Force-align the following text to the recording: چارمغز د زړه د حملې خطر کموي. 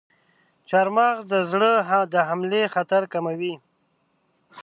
چارمغز 0.69 1.19
د 1.31 1.33
زړه 1.51 1.71
د 2.13 2.15
حملې 2.27 2.63
خطر 2.73 3.01
کموي. 3.13 3.53